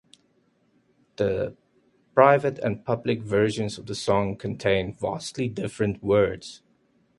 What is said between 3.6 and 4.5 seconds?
of the song